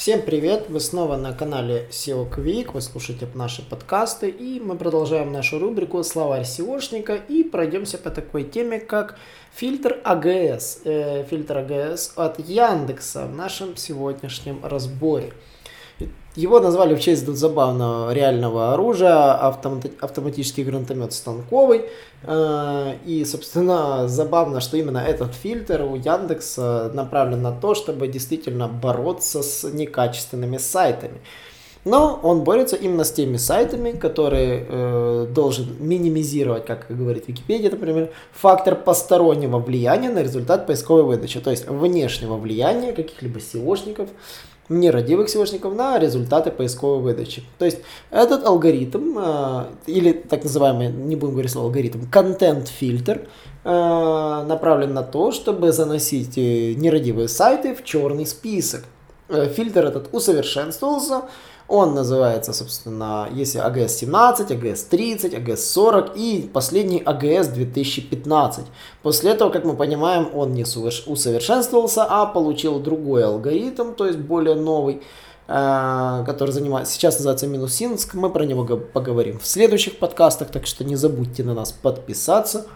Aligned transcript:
Всем 0.00 0.22
привет! 0.22 0.70
Вы 0.70 0.80
снова 0.80 1.18
на 1.18 1.34
канале 1.34 1.86
SEO 1.90 2.26
Quick, 2.34 2.70
вы 2.72 2.80
слушаете 2.80 3.28
наши 3.34 3.60
подкасты, 3.60 4.30
и 4.30 4.58
мы 4.58 4.78
продолжаем 4.78 5.30
нашу 5.30 5.58
рубрику 5.58 6.02
«Словарь 6.02 6.44
SEOшника» 6.44 7.20
и 7.28 7.44
пройдемся 7.44 7.98
по 7.98 8.08
такой 8.08 8.44
теме, 8.44 8.80
как 8.80 9.18
фильтр 9.54 10.00
АГС. 10.02 10.80
Э, 10.84 11.26
фильтр 11.28 11.58
АГС 11.58 12.14
от 12.16 12.38
Яндекса 12.38 13.26
в 13.26 13.36
нашем 13.36 13.76
сегодняшнем 13.76 14.64
разборе. 14.64 15.34
Его 16.36 16.60
назвали 16.60 16.94
в 16.94 17.00
честь 17.00 17.26
забавного 17.26 18.12
реального 18.12 18.72
оружия, 18.72 19.34
автомати- 19.34 19.92
автоматический 20.00 20.62
гранатомет 20.62 21.12
станковый. 21.12 21.86
Э, 22.22 22.94
и, 23.04 23.24
собственно, 23.24 24.06
забавно, 24.06 24.60
что 24.60 24.76
именно 24.76 24.98
этот 24.98 25.34
фильтр 25.34 25.82
у 25.82 25.96
Яндекса 25.96 26.90
направлен 26.94 27.42
на 27.42 27.52
то, 27.52 27.74
чтобы 27.74 28.06
действительно 28.06 28.68
бороться 28.68 29.42
с 29.42 29.64
некачественными 29.64 30.58
сайтами. 30.58 31.20
Но 31.84 32.20
он 32.22 32.44
борется 32.44 32.76
именно 32.76 33.04
с 33.04 33.12
теми 33.12 33.38
сайтами, 33.38 33.92
которые 33.92 34.66
э, 34.68 35.26
должен 35.34 35.76
минимизировать, 35.80 36.66
как 36.66 36.86
говорит 36.90 37.28
Википедия, 37.28 37.70
например, 37.70 38.10
фактор 38.32 38.74
постороннего 38.74 39.58
влияния 39.58 40.10
на 40.10 40.22
результат 40.22 40.66
поисковой 40.66 41.04
выдачи, 41.04 41.40
то 41.40 41.50
есть 41.50 41.66
внешнего 41.66 42.36
влияния 42.36 42.92
каких-либо 42.92 43.38
SEOшников 43.38 44.08
нерадивых 44.70 45.28
SEOшников 45.28 45.74
на 45.74 45.98
результаты 45.98 46.50
поисковой 46.50 47.02
выдачи. 47.02 47.42
То 47.58 47.64
есть 47.64 47.78
этот 48.10 48.46
алгоритм, 48.46 49.18
э, 49.18 49.64
или 49.86 50.12
так 50.12 50.44
называемый, 50.44 50.88
не 50.88 51.16
будем 51.16 51.32
говорить 51.32 51.50
слово 51.50 51.68
алгоритм, 51.68 52.06
контент-фильтр, 52.10 53.22
э, 53.64 54.44
направлен 54.48 54.94
на 54.94 55.02
то, 55.02 55.32
чтобы 55.32 55.72
заносить 55.72 56.38
э, 56.38 56.74
нерадивые 56.74 57.28
сайты 57.28 57.74
в 57.74 57.84
черный 57.84 58.26
список. 58.26 58.84
Фильтр 59.54 59.86
этот 59.86 60.08
усовершенствовался, 60.12 61.22
он 61.70 61.94
называется, 61.94 62.52
собственно, 62.52 63.28
если 63.30 63.64
AGS 63.64 63.88
17, 63.90 64.50
AGS 64.50 64.88
30, 64.90 65.34
AGS 65.34 65.56
40 65.56 66.16
и 66.16 66.50
последний 66.52 67.00
AGS 67.00 67.52
2015. 67.52 68.66
После 69.04 69.30
этого, 69.30 69.50
как 69.50 69.64
мы 69.64 69.76
понимаем, 69.76 70.30
он 70.34 70.52
не 70.52 70.64
усовершенствовался, 70.64 72.06
а 72.10 72.26
получил 72.26 72.80
другой 72.80 73.24
алгоритм, 73.24 73.92
то 73.92 74.06
есть 74.06 74.18
более 74.18 74.56
новый, 74.56 75.00
э, 75.46 76.24
который 76.26 76.50
занимается, 76.50 76.92
сейчас 76.92 77.18
называется 77.18 77.46
Минусинск. 77.46 78.14
Мы 78.14 78.30
про 78.30 78.44
него 78.44 78.64
поговорим 78.76 79.38
в 79.38 79.46
следующих 79.46 80.00
подкастах, 80.00 80.50
так 80.50 80.66
что 80.66 80.82
не 80.82 80.96
забудьте 80.96 81.44
на 81.44 81.54
нас 81.54 81.70
подписаться. 81.70 82.66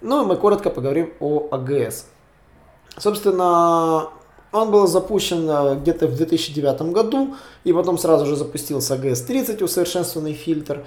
Ну 0.00 0.22
и 0.22 0.26
мы 0.26 0.36
коротко 0.36 0.70
поговорим 0.70 1.12
о 1.18 1.48
AGS. 1.50 2.04
Собственно, 2.98 4.10
он 4.52 4.70
был 4.70 4.86
запущен 4.86 5.48
э, 5.48 5.76
где-то 5.76 6.06
в 6.06 6.16
2009 6.16 6.92
году, 6.92 7.34
и 7.64 7.72
потом 7.72 7.98
сразу 7.98 8.26
же 8.26 8.36
запустился 8.36 8.94
GS30, 8.94 9.62
усовершенствованный 9.62 10.34
фильтр, 10.34 10.84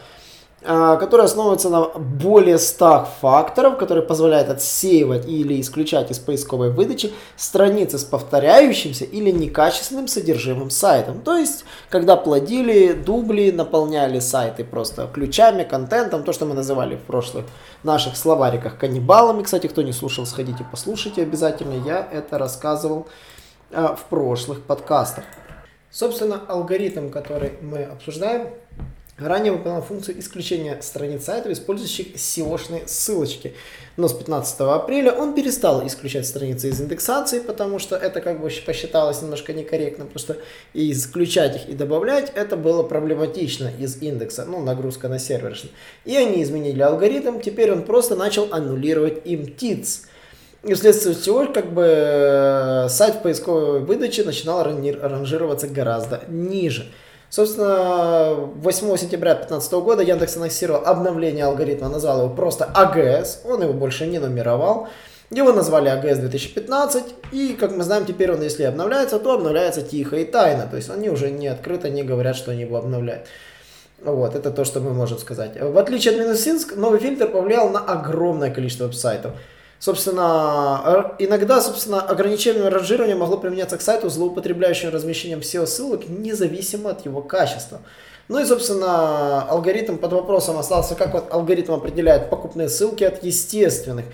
э, 0.62 0.98
который 1.00 1.26
основывается 1.26 1.70
на 1.70 1.86
более 1.88 2.58
100 2.58 3.08
факторов, 3.22 3.78
которые 3.78 4.06
позволяют 4.06 4.50
отсеивать 4.50 5.28
или 5.28 5.60
исключать 5.60 6.10
из 6.10 6.20
поисковой 6.20 6.72
выдачи 6.72 7.12
страницы 7.36 7.98
с 8.00 8.04
повторяющимся 8.04 9.04
или 9.04 9.30
некачественным 9.30 10.08
содержимым 10.08 10.70
сайтом. 10.70 11.22
То 11.22 11.38
есть, 11.38 11.66
когда 11.90 12.16
плодили, 12.16 12.94
дубли, 12.94 13.52
наполняли 13.52 14.20
сайты 14.20 14.64
просто 14.64 15.08
ключами, 15.14 15.64
контентом, 15.64 16.24
то, 16.24 16.32
что 16.32 16.46
мы 16.46 16.56
называли 16.56 16.96
в 16.96 17.02
прошлых 17.02 17.46
наших 17.84 18.16
словариках 18.16 18.78
каннибалами. 18.78 19.44
Кстати, 19.44 19.68
кто 19.68 19.82
не 19.82 19.92
слушал, 19.92 20.26
сходите 20.26 20.66
послушайте 20.72 21.24
обязательно, 21.24 21.86
я 21.86 22.08
это 22.12 22.38
рассказывал 22.38 23.08
а, 23.72 23.96
в 23.96 24.06
прошлых 24.06 24.64
подкастах. 24.64 25.24
Собственно, 25.92 26.42
алгоритм, 26.48 27.10
который 27.10 27.54
мы 27.62 27.84
обсуждаем, 27.84 28.50
ранее 29.18 29.52
выполнял 29.52 29.82
функцию 29.82 30.20
исключения 30.20 30.82
страниц 30.82 31.26
сайтов, 31.26 31.52
использующих 31.52 32.16
SEO-шные 32.16 32.88
ссылочки. 32.88 33.54
Но 33.98 34.08
с 34.08 34.14
15 34.14 34.62
апреля 34.62 35.12
он 35.12 35.34
перестал 35.34 35.86
исключать 35.86 36.26
страницы 36.26 36.70
из 36.70 36.80
индексации, 36.80 37.40
потому 37.40 37.80
что 37.80 37.96
это 37.96 38.22
как 38.22 38.40
бы 38.40 38.50
посчиталось 38.66 39.22
немножко 39.22 39.54
некорректно, 39.54 40.06
потому 40.06 40.20
что 40.20 40.38
исключать 40.74 41.58
их 41.58 41.70
и 41.70 41.74
добавлять 41.74 42.32
это 42.36 42.56
было 42.56 42.84
проблематично 42.84 43.72
из 43.78 44.02
индекса, 44.02 44.46
ну, 44.46 44.62
нагрузка 44.62 45.10
на 45.10 45.20
сервер. 45.20 45.58
И 46.06 46.16
они 46.16 46.44
изменили 46.44 46.82
алгоритм, 46.82 47.40
теперь 47.40 47.72
он 47.72 47.84
просто 47.84 48.16
начал 48.16 48.48
аннулировать 48.52 49.26
им 49.26 49.42
TITS. 49.42 50.06
И 50.64 50.74
вследствие 50.74 51.16
всего, 51.16 51.46
как 51.46 51.72
бы, 51.72 51.84
э, 51.86 52.90
сайт 52.90 53.24
поисковой 53.24 53.80
выдачи 53.80 54.22
начинал 54.22 54.64
ранжироваться 54.64 55.68
гораздо 55.68 56.22
ниже. 56.28 56.92
Собственно, 57.30 58.34
8 58.34 58.98
сентября 58.98 59.36
2015 59.36 59.82
года 59.82 60.02
Яндекс 60.02 60.36
анонсировал 60.36 60.82
обновление 60.86 61.46
алгоритма, 61.46 61.88
назвал 61.88 62.24
его 62.24 62.30
просто 62.34 62.66
АГС, 62.66 63.42
он 63.46 63.62
его 63.62 63.74
больше 63.74 64.08
не 64.08 64.20
нумеровал. 64.20 64.90
Его 65.30 65.54
назвали 65.54 65.90
АГС 65.90 66.18
2015, 66.18 67.04
и, 67.32 67.56
как 67.58 67.76
мы 67.78 67.84
знаем, 67.84 68.06
теперь 68.06 68.32
он, 68.32 68.42
если 68.42 68.64
обновляется, 68.64 69.20
то 69.20 69.34
обновляется 69.34 69.84
тихо 69.84 70.18
и 70.18 70.26
тайно. 70.26 70.66
То 70.66 70.76
есть 70.76 70.90
они 70.90 71.10
уже 71.10 71.30
не 71.30 71.48
открыто 71.48 71.90
не 71.90 72.04
говорят, 72.04 72.36
что 72.36 72.52
они 72.52 72.62
его 72.62 72.78
обновляют. 72.78 73.28
Вот, 74.02 74.36
это 74.36 74.50
то, 74.50 74.66
что 74.66 74.80
мы 74.80 74.94
можем 74.94 75.20
сказать. 75.20 75.52
В 75.62 75.78
отличие 75.78 76.16
от 76.16 76.20
Минусинск, 76.20 76.76
новый 76.76 77.00
фильтр 77.00 77.28
повлиял 77.28 77.70
на 77.70 77.80
огромное 77.80 78.50
количество 78.50 78.86
веб-сайтов. 78.86 79.34
Собственно, 79.80 81.16
иногда, 81.20 81.62
собственно, 81.62 82.02
ограничение 82.02 82.68
ранжирования 82.68 83.16
могло 83.16 83.38
применяться 83.38 83.78
к 83.78 83.82
сайту, 83.82 84.10
злоупотребляющему 84.10 84.92
размещением 84.92 85.40
SEO-ссылок, 85.40 86.10
независимо 86.10 86.90
от 86.90 87.06
его 87.06 87.22
качества. 87.22 87.80
Ну 88.28 88.40
и, 88.40 88.46
собственно, 88.46 89.44
алгоритм 89.44 89.96
под 89.96 90.12
вопросом 90.12 90.60
остался, 90.60 90.96
как 90.96 91.14
вот 91.14 91.34
алгоритм 91.34 91.72
определяет 91.72 92.30
покупные 92.30 92.68
ссылки 92.68 93.06
от 93.06 93.24
естественных. 93.24 94.06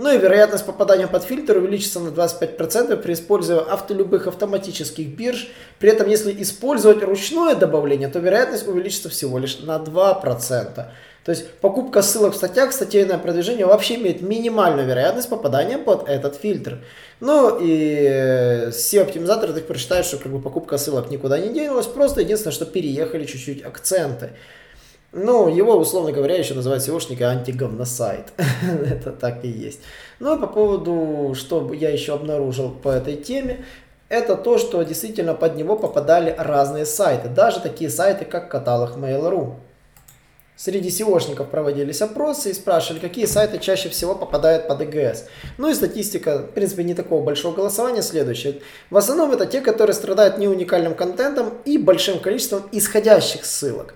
Ну 0.00 0.10
и 0.14 0.16
вероятность 0.16 0.64
попадания 0.64 1.06
под 1.06 1.24
фильтр 1.24 1.58
увеличится 1.58 2.00
на 2.00 2.08
25% 2.08 2.96
при 2.96 3.12
использовании 3.12 3.70
авто, 3.70 3.92
любых 3.92 4.26
автоматических 4.26 5.08
бирж. 5.08 5.48
При 5.78 5.90
этом, 5.90 6.08
если 6.08 6.34
использовать 6.40 7.02
ручное 7.02 7.54
добавление, 7.54 8.08
то 8.08 8.18
вероятность 8.18 8.66
увеличится 8.66 9.10
всего 9.10 9.38
лишь 9.38 9.58
на 9.58 9.76
2%. 9.76 10.74
То 10.74 11.32
есть 11.32 11.50
покупка 11.60 12.00
ссылок 12.00 12.32
в 12.32 12.36
статьях, 12.36 12.72
статейное 12.72 13.18
продвижение 13.18 13.66
вообще 13.66 13.96
имеет 13.96 14.22
минимальную 14.22 14.88
вероятность 14.88 15.28
попадания 15.28 15.76
под 15.76 16.08
этот 16.08 16.34
фильтр. 16.36 16.78
Ну 17.20 17.58
и 17.60 18.68
SEO-оптимизаторы 18.70 19.52
так 19.52 19.66
прочитают, 19.66 20.06
что 20.06 20.16
как 20.16 20.32
бы 20.32 20.40
покупка 20.40 20.78
ссылок 20.78 21.10
никуда 21.10 21.38
не 21.38 21.52
делалась, 21.52 21.86
просто 21.86 22.22
единственное, 22.22 22.54
что 22.54 22.64
переехали 22.64 23.26
чуть-чуть 23.26 23.62
акценты. 23.62 24.30
Ну, 25.12 25.48
его, 25.48 25.76
условно 25.76 26.12
говоря, 26.12 26.36
еще 26.36 26.54
называют 26.54 26.84
SEOшника 26.86 27.22
антиговносайт. 27.22 28.32
Это 28.86 29.10
так 29.10 29.44
и 29.44 29.48
есть. 29.48 29.80
Ну, 30.20 30.36
и 30.36 30.40
по 30.40 30.46
поводу, 30.46 31.34
что 31.34 31.72
я 31.72 31.90
еще 31.90 32.14
обнаружил 32.14 32.70
по 32.70 32.90
этой 32.90 33.16
теме, 33.16 33.64
это 34.08 34.36
то, 34.36 34.58
что 34.58 34.82
действительно 34.82 35.34
под 35.34 35.56
него 35.56 35.76
попадали 35.76 36.34
разные 36.36 36.84
сайты. 36.84 37.28
Даже 37.28 37.60
такие 37.60 37.90
сайты, 37.90 38.24
как 38.24 38.48
каталог 38.48 38.96
Mail.ru. 38.96 39.54
Среди 40.56 40.90
SEOшников 40.90 41.48
проводились 41.48 42.02
опросы 42.02 42.50
и 42.50 42.52
спрашивали, 42.52 43.00
какие 43.00 43.24
сайты 43.24 43.58
чаще 43.58 43.88
всего 43.88 44.14
попадают 44.14 44.68
под 44.68 44.82
ЭГС. 44.82 45.24
Ну 45.58 45.70
и 45.70 45.74
статистика, 45.74 46.38
в 46.38 46.50
принципе, 46.50 46.84
не 46.84 46.94
такого 46.94 47.24
большого 47.24 47.54
голосования 47.54 48.02
следующая. 48.02 48.60
В 48.90 48.96
основном 48.96 49.32
это 49.32 49.46
те, 49.46 49.60
которые 49.60 49.94
страдают 49.94 50.38
не 50.38 50.48
уникальным 50.48 50.94
контентом 50.94 51.54
и 51.64 51.78
большим 51.78 52.18
количеством 52.18 52.64
исходящих 52.72 53.46
ссылок. 53.46 53.94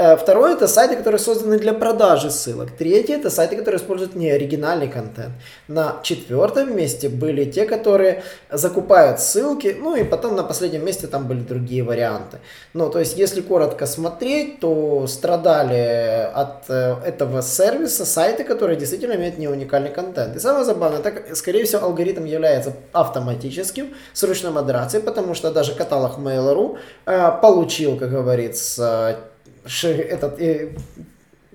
Э, 0.00 0.16
второе 0.16 0.54
это 0.54 0.66
сайты, 0.66 0.96
которые 0.96 1.18
созданы 1.18 1.58
для 1.58 1.74
продажи 1.74 2.30
ссылок. 2.30 2.70
Третье 2.70 3.16
это 3.16 3.28
сайты, 3.28 3.56
которые 3.56 3.78
используют 3.78 4.14
не 4.14 4.30
оригинальный 4.30 4.88
контент. 4.88 5.32
На 5.68 5.96
четвертом 6.02 6.74
месте 6.74 7.10
были 7.10 7.44
те, 7.44 7.66
которые 7.66 8.22
закупают 8.50 9.20
ссылки, 9.20 9.76
ну 9.78 9.94
и 9.96 10.04
потом 10.04 10.36
на 10.36 10.42
последнем 10.42 10.86
месте 10.86 11.06
там 11.06 11.26
были 11.26 11.40
другие 11.40 11.82
варианты. 11.82 12.38
Ну, 12.72 12.88
то 12.88 12.98
есть, 12.98 13.18
если 13.18 13.42
коротко 13.42 13.84
смотреть, 13.84 14.60
то 14.60 15.06
страдали 15.06 16.30
от 16.32 16.70
э, 16.70 16.96
этого 17.04 17.42
сервиса 17.42 18.06
сайты, 18.06 18.44
которые 18.44 18.78
действительно 18.78 19.16
имеют 19.16 19.36
не 19.36 19.48
уникальный 19.48 19.90
контент. 19.90 20.34
И 20.34 20.38
самое 20.38 20.64
забавное, 20.64 21.02
так, 21.02 21.36
скорее 21.36 21.64
всего, 21.64 21.84
алгоритм 21.84 22.24
является 22.24 22.72
автоматическим 22.92 23.92
с 24.14 24.22
ручной 24.22 24.52
модерацией, 24.52 25.02
потому 25.02 25.34
что 25.34 25.50
даже 25.50 25.74
каталог 25.74 26.18
Mail.ru 26.18 26.78
э, 27.04 27.32
получил, 27.42 27.98
как 27.98 28.10
говорится, 28.10 29.18
этот, 29.64 30.40
э, 30.40 30.70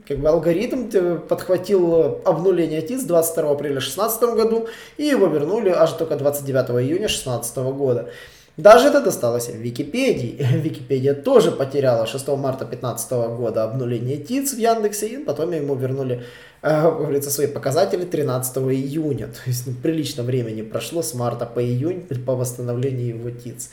как 0.07 0.19
бы 0.19 0.29
алгоритм 0.29 0.89
э, 0.93 1.17
подхватил 1.17 2.21
обнуление 2.25 2.81
ТИЦ 2.81 3.03
22 3.03 3.51
апреля 3.51 3.79
2016 3.79 4.21
году, 4.35 4.67
и 4.97 5.05
его 5.05 5.27
вернули 5.27 5.69
аж 5.69 5.91
только 5.93 6.15
29 6.15 6.69
июня 6.81 7.07
2016 7.07 7.57
года. 7.57 8.09
Даже 8.57 8.87
это 8.87 9.01
досталось 9.01 9.49
Википедии. 9.49 10.37
Википедия 10.53 11.13
тоже 11.13 11.51
потеряла 11.51 12.07
6 12.07 12.27
марта 12.29 12.65
2015 12.65 13.11
года 13.37 13.63
обнуление 13.63 14.17
ТИЦ 14.17 14.53
в 14.53 14.59
Яндексе, 14.59 15.07
и 15.07 15.17
потом 15.17 15.51
ему 15.51 15.75
вернули, 15.75 16.23
э, 16.61 16.81
говорится, 16.83 17.29
свои 17.31 17.47
показатели 17.47 18.05
13 18.05 18.57
июня. 18.57 19.27
То 19.27 19.41
есть 19.45 19.67
ну, 19.67 19.73
прилично 19.73 20.23
времени 20.23 20.61
прошло 20.61 21.01
с 21.01 21.13
марта 21.13 21.45
по 21.45 21.61
июнь 21.61 22.01
по 22.25 22.35
восстановлению 22.35 23.17
его 23.17 23.29
ТИЦ. 23.29 23.71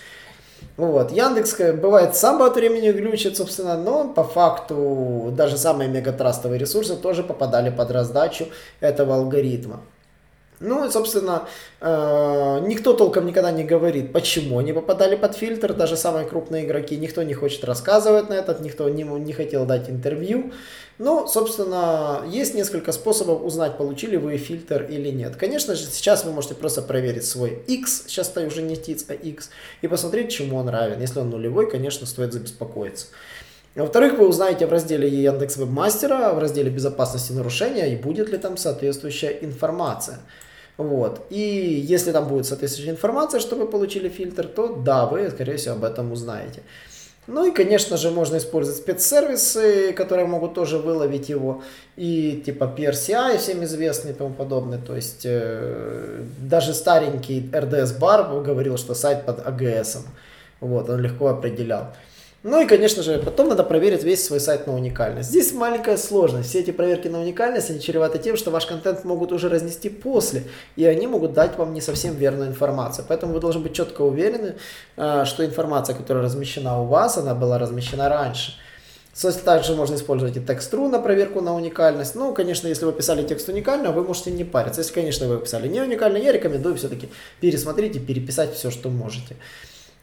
Вот. 0.76 1.12
Яндекс 1.12 1.56
бывает 1.80 2.16
сам 2.16 2.38
по 2.38 2.54
времени 2.54 2.90
глючит, 2.90 3.36
собственно, 3.36 3.76
но 3.76 4.08
по 4.08 4.24
факту 4.24 5.32
даже 5.36 5.56
самые 5.56 5.88
мегатрастовые 5.88 6.58
ресурсы 6.58 6.96
тоже 6.96 7.22
попадали 7.22 7.70
под 7.70 7.90
раздачу 7.90 8.46
этого 8.80 9.16
алгоритма. 9.16 9.80
Ну 10.62 10.88
собственно, 10.90 11.48
э, 11.80 12.60
никто 12.66 12.92
толком 12.92 13.26
никогда 13.26 13.50
не 13.50 13.64
говорит, 13.64 14.12
почему 14.12 14.58
они 14.58 14.72
попадали 14.72 15.16
под 15.16 15.34
фильтр, 15.34 15.74
даже 15.74 15.96
самые 15.96 16.24
крупные 16.24 16.64
игроки, 16.64 16.96
никто 16.96 17.24
не 17.24 17.34
хочет 17.34 17.64
рассказывать 17.64 18.28
на 18.28 18.34
этот, 18.34 18.60
никто 18.60 18.88
не, 18.88 19.02
не 19.02 19.32
хотел 19.32 19.66
дать 19.66 19.90
интервью. 19.90 20.52
Ну, 20.98 21.26
собственно, 21.26 22.22
есть 22.28 22.54
несколько 22.54 22.92
способов 22.92 23.42
узнать, 23.42 23.76
получили 23.76 24.16
вы 24.16 24.36
фильтр 24.36 24.86
или 24.88 25.08
нет. 25.08 25.34
Конечно 25.34 25.74
же, 25.74 25.84
сейчас 25.84 26.24
вы 26.24 26.30
можете 26.30 26.54
просто 26.54 26.80
проверить 26.80 27.24
свой 27.24 27.60
X, 27.66 28.04
сейчас 28.06 28.30
это 28.30 28.46
уже 28.46 28.62
не 28.62 28.76
TITS, 28.76 29.06
а 29.08 29.14
X, 29.14 29.50
и 29.80 29.88
посмотреть, 29.88 30.30
чему 30.30 30.58
он 30.58 30.68
равен. 30.68 31.00
Если 31.00 31.18
он 31.18 31.30
нулевой, 31.30 31.68
конечно, 31.68 32.06
стоит 32.06 32.32
забеспокоиться. 32.32 33.06
Во-вторых, 33.74 34.18
вы 34.18 34.28
узнаете 34.28 34.66
в 34.66 34.70
разделе 34.70 35.08
Яндекс 35.08 35.56
Вебмастера, 35.56 36.32
в 36.34 36.38
разделе 36.38 36.70
безопасности 36.70 37.32
нарушения, 37.32 37.92
и 37.92 37.96
будет 37.96 38.28
ли 38.28 38.36
там 38.36 38.56
соответствующая 38.58 39.38
информация. 39.40 40.20
Вот. 40.78 41.26
И 41.30 41.38
если 41.38 42.12
там 42.12 42.28
будет 42.28 42.46
соответствующая 42.46 42.92
информация, 42.92 43.40
что 43.40 43.56
вы 43.56 43.66
получили 43.66 44.08
фильтр, 44.08 44.46
то 44.46 44.74
да, 44.74 45.06
вы, 45.06 45.30
скорее 45.30 45.56
всего, 45.56 45.74
об 45.74 45.84
этом 45.84 46.12
узнаете. 46.12 46.62
Ну 47.28 47.46
и, 47.46 47.52
конечно 47.52 47.96
же, 47.96 48.10
можно 48.10 48.38
использовать 48.38 48.80
спецсервисы, 48.80 49.92
которые 49.92 50.26
могут 50.26 50.54
тоже 50.54 50.78
выловить 50.78 51.28
его. 51.28 51.62
И 51.96 52.42
типа 52.44 52.64
PRCI 52.76 53.38
всем 53.38 53.62
известный 53.62 54.10
и 54.10 54.14
тому 54.14 54.30
подобное. 54.34 54.78
То 54.78 54.96
есть 54.96 55.22
э, 55.24 56.24
даже 56.40 56.74
старенький 56.74 57.48
RDS 57.52 57.98
бар 57.98 58.42
говорил, 58.42 58.76
что 58.76 58.94
сайт 58.94 59.24
под 59.24 59.46
AGS. 59.46 59.98
Вот, 60.60 60.88
он 60.90 61.00
легко 61.00 61.28
определял. 61.28 61.94
Ну 62.44 62.60
и, 62.60 62.66
конечно 62.66 63.04
же, 63.04 63.18
потом 63.18 63.48
надо 63.48 63.62
проверить 63.62 64.02
весь 64.02 64.24
свой 64.24 64.40
сайт 64.40 64.66
на 64.66 64.74
уникальность. 64.74 65.28
Здесь 65.28 65.52
маленькая 65.52 65.96
сложность. 65.96 66.48
Все 66.48 66.58
эти 66.58 66.72
проверки 66.72 67.06
на 67.06 67.20
уникальность, 67.20 67.70
они 67.70 67.80
чреваты 67.80 68.18
тем, 68.18 68.36
что 68.36 68.50
ваш 68.50 68.66
контент 68.66 69.04
могут 69.04 69.30
уже 69.30 69.48
разнести 69.48 69.88
после, 69.88 70.42
и 70.74 70.84
они 70.84 71.06
могут 71.06 71.34
дать 71.34 71.56
вам 71.56 71.72
не 71.72 71.80
совсем 71.80 72.16
верную 72.16 72.48
информацию. 72.48 73.04
Поэтому 73.08 73.32
вы 73.34 73.40
должны 73.40 73.62
быть 73.62 73.74
четко 73.74 74.02
уверены, 74.02 74.56
а, 74.96 75.24
что 75.24 75.44
информация, 75.44 75.94
которая 75.94 76.24
размещена 76.24 76.82
у 76.82 76.86
вас, 76.86 77.16
она 77.16 77.36
была 77.36 77.58
размещена 77.58 78.08
раньше. 78.08 78.54
Также 79.44 79.76
можно 79.76 79.94
использовать 79.94 80.36
и 80.36 80.40
текст.ру 80.40 80.88
на 80.88 80.98
проверку 80.98 81.40
на 81.42 81.54
уникальность. 81.54 82.16
Ну, 82.16 82.34
конечно, 82.34 82.66
если 82.66 82.86
вы 82.86 82.92
писали 82.92 83.22
текст 83.22 83.48
уникально, 83.48 83.92
вы 83.92 84.02
можете 84.02 84.32
не 84.32 84.42
париться. 84.42 84.80
Если, 84.80 84.94
конечно, 84.94 85.28
вы 85.28 85.38
писали 85.38 85.68
не 85.68 85.80
уникально, 85.80 86.16
я 86.16 86.32
рекомендую 86.32 86.74
все-таки 86.74 87.08
пересмотреть 87.38 87.94
и 87.96 88.00
переписать 88.00 88.54
все, 88.54 88.70
что 88.70 88.88
можете. 88.88 89.36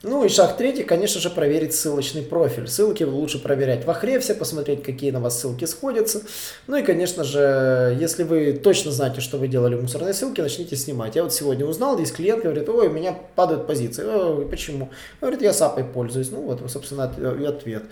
Ну 0.02 0.24
и 0.24 0.30
шаг 0.30 0.56
третий, 0.56 0.84
конечно 0.84 1.20
же, 1.20 1.30
проверить 1.30 1.76
ссылочный 1.76 2.22
профиль. 2.22 2.70
Ссылки 2.70 3.04
лучше 3.04 3.38
проверять 3.38 3.84
в 3.84 3.90
Ахревсе, 3.90 4.34
посмотреть, 4.34 4.82
какие 4.82 5.12
на 5.12 5.20
вас 5.20 5.42
ссылки 5.42 5.66
сходятся. 5.66 6.22
Ну 6.68 6.78
и, 6.78 6.84
конечно 6.84 7.26
же, 7.26 7.98
если 8.00 8.24
вы 8.24 8.54
точно 8.54 8.92
знаете, 8.92 9.20
что 9.20 9.38
вы 9.38 9.50
делали 9.50 9.76
мусорные 9.76 10.14
ссылки, 10.14 10.40
начните 10.40 10.78
снимать. 10.78 11.18
Я 11.18 11.24
вот 11.24 11.34
сегодня 11.34 11.66
узнал, 11.66 11.98
здесь 11.98 12.14
клиент 12.14 12.44
говорит, 12.44 12.70
ой, 12.70 12.88
у 12.88 12.92
меня 12.92 13.14
падают 13.36 13.68
позиции. 13.68 14.06
Ой, 14.06 14.46
почему? 14.46 14.90
Говорит, 15.20 15.42
я 15.42 15.52
сапой 15.52 15.84
пользуюсь. 15.84 16.32
Ну 16.32 16.44
вот, 16.44 16.62
собственно, 16.72 17.14
и 17.18 17.44
ответ. 17.44 17.84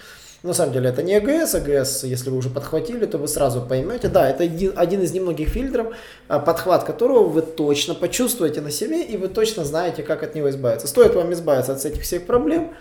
На 0.43 0.53
самом 0.53 0.73
деле 0.73 0.89
это 0.89 1.01
не 1.01 1.15
АГС, 1.15 1.55
АГС, 1.55 2.03
если 2.03 2.29
вы 2.29 2.37
уже 2.37 2.49
подхватили, 2.49 3.05
то 3.05 3.17
вы 3.17 3.27
сразу 3.27 3.61
поймете. 3.61 4.07
Да, 4.07 4.29
это 4.29 4.43
один, 4.43 5.01
из 5.01 5.11
немногих 5.11 5.49
фильтров, 5.49 5.95
а, 6.27 6.37
подхват 6.39 6.83
которого 6.83 7.27
вы 7.27 7.41
точно 7.41 7.95
почувствуете 7.95 8.61
на 8.61 8.69
себе, 8.69 9.01
и 9.01 9.17
вы 9.17 9.29
точно 9.29 9.65
знаете, 9.65 10.03
как 10.03 10.21
от 10.21 10.35
него 10.35 10.49
избавиться. 10.49 10.87
Стоит 10.87 11.15
вам 11.15 11.33
избавиться 11.33 11.73
от 11.73 11.83
этих 11.83 12.03
всех 12.03 12.27
проблем, 12.27 12.75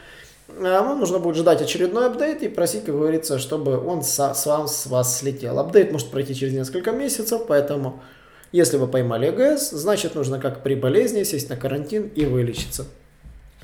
а, 0.48 0.82
вам 0.82 1.00
нужно 1.00 1.18
будет 1.18 1.36
ждать 1.36 1.62
очередной 1.62 2.06
апдейт 2.06 2.42
и 2.42 2.48
просить, 2.48 2.84
как 2.84 2.94
говорится, 2.94 3.38
чтобы 3.38 3.78
он 3.78 4.02
с, 4.02 4.34
с, 4.34 4.46
вам, 4.46 4.68
с 4.68 4.86
вас 4.86 5.18
слетел. 5.18 5.58
Апдейт 5.58 5.92
может 5.92 6.10
пройти 6.10 6.34
через 6.34 6.52
несколько 6.52 6.92
месяцев, 6.92 7.42
поэтому 7.48 8.02
если 8.52 8.76
вы 8.76 8.86
поймали 8.86 9.28
АГС, 9.28 9.70
значит 9.70 10.14
нужно 10.14 10.38
как 10.38 10.62
при 10.62 10.74
болезни 10.74 11.22
сесть 11.22 11.48
на 11.48 11.56
карантин 11.56 12.08
и 12.14 12.26
вылечиться. 12.26 12.84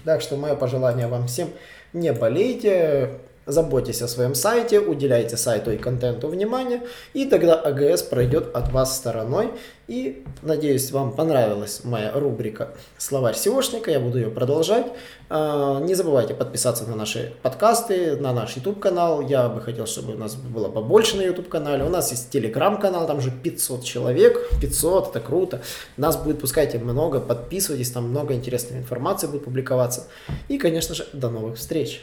Так 0.05 0.23
что 0.23 0.37
мое 0.37 0.57
пожелание 0.57 1.09
вам 1.09 1.29
всем, 1.29 1.51
не 1.93 2.13
болейте, 2.13 3.21
Заботьтесь 3.45 4.03
о 4.03 4.09
своем 4.09 4.37
сайте, 4.37 4.79
уделяйте 4.79 5.37
сайту 5.37 5.73
и 5.73 5.77
контенту 5.77 6.29
внимание, 6.29 6.83
и 7.13 7.25
тогда 7.25 7.55
АГС 7.55 8.03
пройдет 8.03 8.55
от 8.55 8.71
вас 8.71 8.97
стороной. 8.97 9.51
И 9.89 10.25
надеюсь, 10.43 10.93
вам 10.93 11.13
понравилась 11.13 11.81
моя 11.83 12.13
рубрика 12.13 12.71
«Словарь 12.99 13.35
SEOшника», 13.35 13.91
я 13.91 13.99
буду 13.99 14.19
ее 14.19 14.31
продолжать. 14.31 14.87
А, 15.29 15.81
не 15.81 15.95
забывайте 15.95 16.35
подписаться 16.35 16.85
на 16.85 16.95
наши 16.95 17.35
подкасты, 17.43 18.17
на 18.17 18.33
наш 18.33 18.57
YouTube-канал. 18.57 19.23
Я 19.23 19.49
бы 19.49 19.61
хотел, 19.61 19.87
чтобы 19.87 20.15
у 20.15 20.17
нас 20.17 20.37
было 20.37 20.69
побольше 20.69 21.17
на 21.17 21.23
YouTube-канале. 21.23 21.83
У 21.83 21.89
нас 21.89 22.13
есть 22.13 22.33
Telegram-канал, 22.33 23.09
там 23.09 23.21
же 23.21 23.33
500 23.33 23.85
человек, 23.85 24.39
500, 24.61 25.09
это 25.09 25.21
круто. 25.21 25.63
Нас 25.97 26.17
будет, 26.17 26.41
пускайте, 26.41 26.79
много, 26.79 27.19
подписывайтесь, 27.19 27.91
там 27.91 28.09
много 28.09 28.35
интересной 28.35 28.79
информации 28.79 29.27
будет 29.27 29.45
публиковаться. 29.45 30.07
И, 30.47 30.59
конечно 30.59 30.95
же, 30.95 31.09
до 31.13 31.29
новых 31.29 31.57
встреч! 31.59 32.03